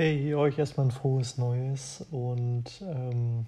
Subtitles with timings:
[0.00, 2.06] Hey, euch erstmal ein frohes Neues.
[2.12, 3.46] Und ähm,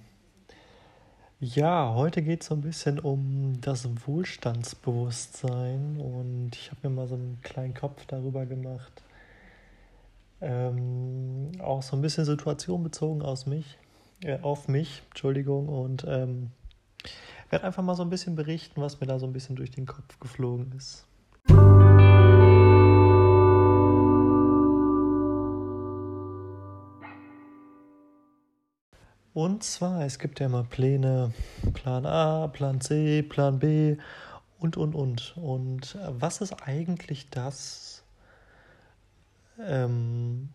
[1.38, 6.01] ja, heute geht es so ein bisschen um das Wohlstandsbewusstsein.
[6.01, 8.90] Und ich habe mir mal so einen kleinen Kopf darüber gemacht.
[10.40, 13.78] Ähm, auch so ein bisschen situationbezogen aus mich,
[14.24, 15.69] äh, auf mich, Entschuldigung.
[15.69, 16.51] Und ähm,
[17.51, 19.87] werde einfach mal so ein bisschen berichten, was mir da so ein bisschen durch den
[19.87, 21.06] Kopf geflogen ist.
[29.33, 31.33] Und zwar, es gibt ja immer Pläne,
[31.73, 33.97] Plan A, Plan C, Plan B
[34.59, 35.37] und, und, und.
[35.37, 38.03] Und was ist eigentlich das,
[39.65, 40.48] ähm,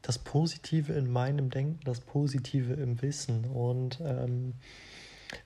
[0.00, 3.44] das Positive in meinem Denken, das Positive im Wissen?
[3.44, 4.54] Und ähm,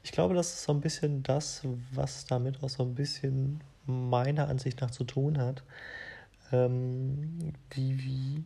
[0.04, 4.48] ich glaube, das ist so ein bisschen das, was damit auch so ein bisschen meiner
[4.48, 5.64] Ansicht nach zu tun hat.
[6.52, 8.44] Ähm, wie, wie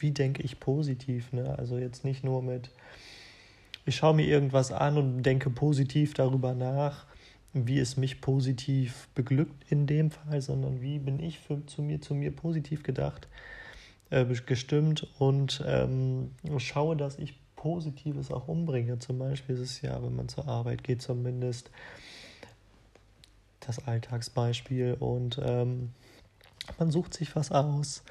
[0.00, 1.32] wie denke ich positiv.
[1.32, 1.56] Ne?
[1.58, 2.70] Also jetzt nicht nur mit,
[3.86, 7.06] ich schaue mir irgendwas an und denke positiv darüber nach,
[7.52, 12.00] wie es mich positiv beglückt in dem Fall, sondern wie bin ich für, zu, mir,
[12.00, 13.28] zu mir positiv gedacht,
[14.10, 18.98] äh, gestimmt und ähm, schaue, dass ich Positives auch umbringe.
[18.98, 21.70] Zum Beispiel ist es ja, wenn man zur Arbeit geht, zumindest
[23.60, 25.90] das Alltagsbeispiel und ähm,
[26.78, 28.02] man sucht sich was aus,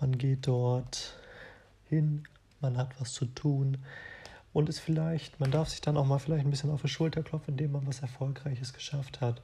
[0.00, 1.19] man geht dort
[1.90, 2.24] hin,
[2.60, 3.78] man hat was zu tun
[4.52, 7.22] und ist vielleicht, man darf sich dann auch mal vielleicht ein bisschen auf die Schulter
[7.22, 9.42] klopfen, indem man was Erfolgreiches geschafft hat.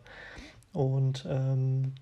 [0.72, 1.94] Und ähm,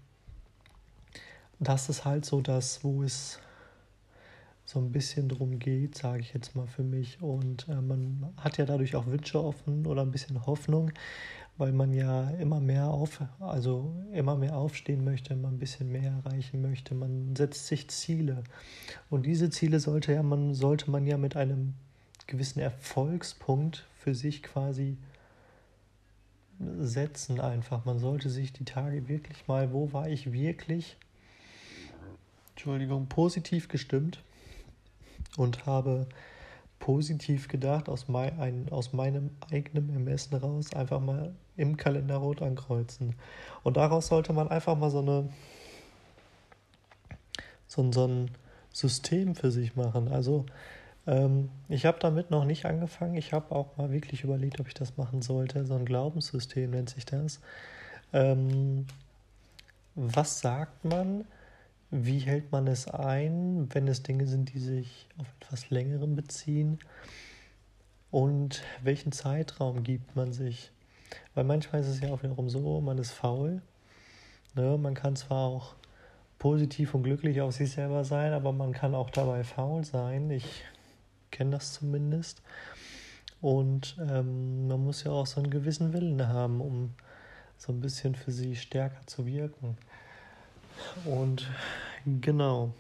[1.59, 3.39] das ist halt so das, wo es
[4.65, 7.21] so ein bisschen drum geht, sage ich jetzt mal für mich.
[7.21, 10.93] Und äh, man hat ja dadurch auch Wünsche offen oder ein bisschen Hoffnung,
[11.57, 16.11] weil man ja immer mehr auf, also immer mehr aufstehen möchte, man ein bisschen mehr
[16.25, 16.95] erreichen möchte.
[16.95, 18.43] Man setzt sich Ziele.
[19.09, 21.75] Und diese Ziele sollte ja man, sollte man ja mit einem
[22.27, 24.97] gewissen Erfolgspunkt für sich quasi
[26.59, 27.85] setzen einfach.
[27.85, 30.97] Man sollte sich die Tage wirklich mal, wo war ich wirklich,
[32.51, 34.23] Entschuldigung, positiv gestimmt
[35.37, 36.07] und habe
[36.79, 42.43] positiv gedacht, aus, mein, ein, aus meinem eigenen Ermessen raus, einfach mal im Kalender rot
[42.43, 43.15] ankreuzen.
[43.63, 45.29] Und daraus sollte man einfach mal so eine
[47.67, 48.31] so, so ein
[48.73, 50.09] System für sich machen.
[50.09, 50.47] Also
[51.07, 53.15] ähm, ich habe damit noch nicht angefangen.
[53.17, 55.67] Ich habe auch mal wirklich überlegt, ob ich das machen sollte.
[55.67, 57.41] So ein Glaubenssystem nennt sich das.
[58.13, 58.87] Ähm,
[59.95, 61.25] was sagt man?
[61.97, 66.81] Wie hält man es ein, wenn es Dinge sind, die sich auf etwas längerem beziehen?
[68.11, 70.73] Und welchen Zeitraum gibt man sich?
[71.35, 73.63] Weil manchmal ist es ja auch wiederum so, man ist faul.
[74.57, 74.77] Ne?
[74.77, 75.77] Man kann zwar auch
[76.41, 80.31] positiv und glücklich auf sich selber sein, aber man kann auch dabei faul sein.
[80.31, 80.65] Ich
[81.31, 82.43] kenne das zumindest.
[83.41, 86.95] Und ähm, man muss ja auch so einen gewissen Willen haben, um
[87.57, 89.79] so ein bisschen für sie stärker zu wirken.
[91.05, 91.49] Und
[92.05, 92.73] genau.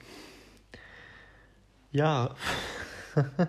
[1.93, 2.35] Ja.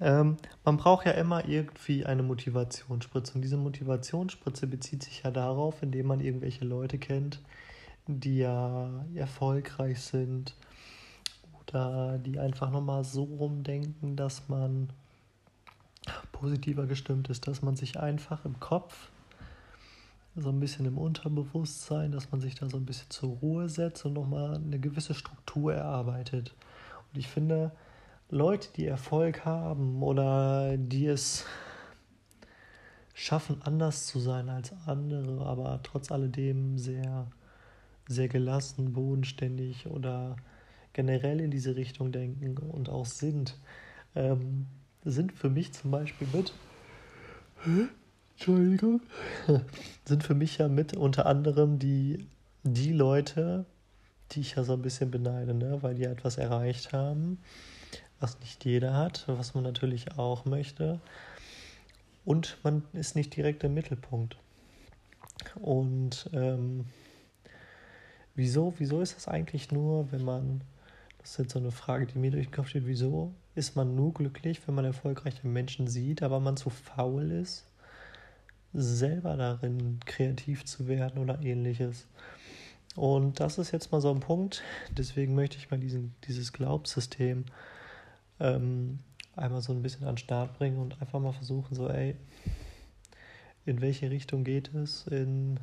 [0.00, 3.34] ähm, man braucht ja immer irgendwie eine Motivationsspritze.
[3.34, 7.40] Und diese Motivationsspritze bezieht sich ja darauf, indem man irgendwelche Leute kennt,
[8.06, 10.56] die ja erfolgreich sind
[11.60, 14.90] oder die einfach nochmal so rumdenken, dass man
[16.32, 19.10] positiver gestimmt ist, dass man sich einfach im Kopf
[20.36, 24.04] so ein bisschen im Unterbewusstsein, dass man sich da so ein bisschen zur Ruhe setzt
[24.06, 26.54] und nochmal eine gewisse Struktur erarbeitet.
[27.12, 27.72] Und ich finde,
[28.30, 31.44] Leute, die Erfolg haben oder die es
[33.12, 37.26] schaffen, anders zu sein als andere, aber trotz alledem sehr,
[38.08, 40.36] sehr gelassen, bodenständig oder
[40.94, 43.58] generell in diese Richtung denken und auch sind,
[44.14, 44.66] ähm,
[45.04, 46.54] sind für mich zum Beispiel mit.
[48.32, 49.00] Entschuldigung,
[50.04, 52.26] sind für mich ja mit unter anderem die,
[52.64, 53.66] die Leute,
[54.32, 55.82] die ich ja so ein bisschen beneide, ne?
[55.82, 57.38] weil die etwas erreicht haben,
[58.20, 61.00] was nicht jeder hat, was man natürlich auch möchte.
[62.24, 64.36] Und man ist nicht direkt im Mittelpunkt.
[65.60, 66.86] Und ähm,
[68.34, 70.62] wieso, wieso ist das eigentlich nur, wenn man,
[71.18, 73.94] das ist jetzt so eine Frage, die mir durch den Kopf steht, wieso ist man
[73.94, 77.66] nur glücklich, wenn man erfolgreiche Menschen sieht, aber man zu faul ist,
[78.72, 82.06] selber darin kreativ zu werden oder ähnliches.
[82.94, 87.44] Und das ist jetzt mal so ein Punkt, deswegen möchte ich mal diesen, dieses Glaubensystem
[88.38, 88.98] ähm,
[89.34, 92.16] einmal so ein bisschen an den Start bringen und einfach mal versuchen, so, ey,
[93.64, 95.58] in welche Richtung geht es, in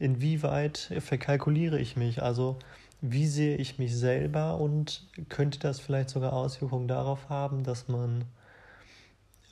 [0.00, 2.22] inwieweit verkalkuliere ich mich.
[2.22, 2.58] Also
[3.02, 8.24] wie sehe ich mich selber und könnte das vielleicht sogar Auswirkungen darauf haben, dass man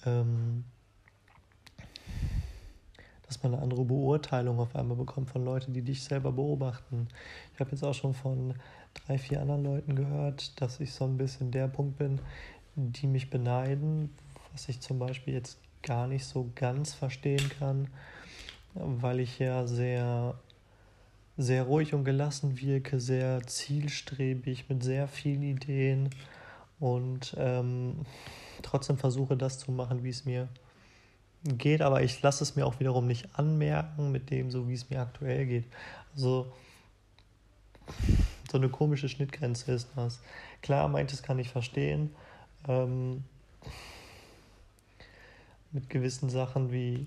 [0.04, 0.64] ähm,
[3.28, 7.08] dass man eine andere Beurteilung auf einmal bekommt von Leuten, die dich selber beobachten.
[7.54, 8.54] Ich habe jetzt auch schon von
[9.06, 12.20] drei, vier anderen Leuten gehört, dass ich so ein bisschen der Punkt bin,
[12.74, 14.10] die mich beneiden,
[14.52, 17.88] was ich zum Beispiel jetzt gar nicht so ganz verstehen kann,
[18.74, 20.34] weil ich ja sehr
[21.38, 26.10] sehr ruhig und gelassen wirke, sehr zielstrebig, mit sehr vielen Ideen
[26.80, 28.04] und ähm,
[28.62, 30.48] trotzdem versuche das zu machen, wie es mir
[31.44, 34.90] geht, aber ich lasse es mir auch wiederum nicht anmerken mit dem, so wie es
[34.90, 35.64] mir aktuell geht.
[36.14, 36.52] Also
[38.50, 40.20] so eine komische Schnittgrenze ist das.
[40.62, 42.14] Klar, manches kann ich verstehen.
[42.66, 43.24] Ähm,
[45.70, 47.06] mit gewissen Sachen wie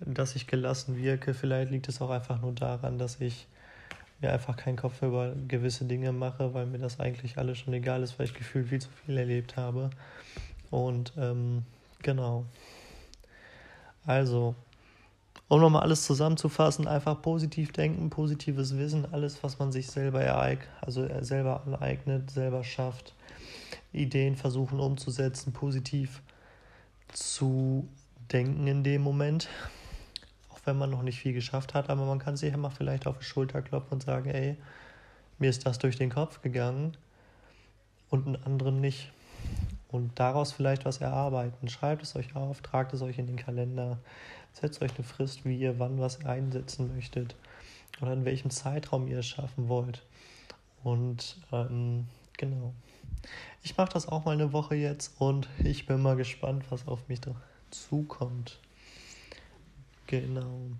[0.00, 1.34] dass ich gelassen wirke.
[1.34, 3.46] Vielleicht liegt es auch einfach nur daran, dass ich
[4.20, 8.02] mir einfach keinen Kopf über gewisse Dinge mache, weil mir das eigentlich alles schon egal
[8.02, 9.90] ist, weil ich gefühlt viel zu viel erlebt habe.
[10.70, 11.64] Und ähm,
[12.02, 12.44] genau.
[14.06, 14.54] Also,
[15.48, 20.68] um nochmal alles zusammenzufassen, einfach positiv denken, positives Wissen, alles, was man sich selber ereignet,
[20.80, 23.14] also selber aneignet, selber schafft,
[23.92, 26.22] Ideen versuchen umzusetzen, positiv
[27.12, 27.88] zu
[28.30, 29.48] denken in dem Moment
[30.66, 33.24] wenn man noch nicht viel geschafft hat, aber man kann sich immer vielleicht auf die
[33.24, 34.56] Schulter klopfen und sagen, ey,
[35.38, 36.96] mir ist das durch den Kopf gegangen
[38.10, 39.12] und einen anderen nicht.
[39.94, 41.68] Und daraus vielleicht was erarbeiten.
[41.68, 44.00] Schreibt es euch auf, tragt es euch in den Kalender,
[44.52, 47.36] setzt euch eine Frist, wie ihr wann was einsetzen möchtet
[48.02, 50.04] oder in welchem Zeitraum ihr es schaffen wollt.
[50.82, 52.74] Und ähm, genau.
[53.62, 57.06] Ich mache das auch mal eine Woche jetzt und ich bin mal gespannt, was auf
[57.06, 57.30] mich da
[57.70, 58.58] zukommt.
[60.08, 60.70] Genau.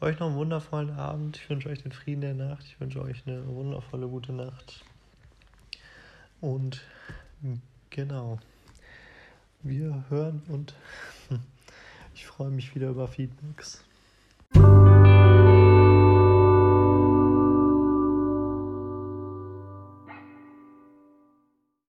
[0.00, 1.36] Euch noch einen wundervollen Abend.
[1.36, 2.64] Ich wünsche euch den Frieden der Nacht.
[2.64, 4.84] Ich wünsche euch eine wundervolle gute Nacht.
[6.40, 6.82] Und
[7.90, 8.38] genau.
[9.62, 10.74] Wir hören und
[12.14, 13.84] ich freue mich wieder über Feedbacks.